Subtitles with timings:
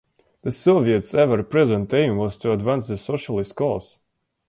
[0.41, 3.99] The Soviets' ever-present aim was to advance the socialist cause.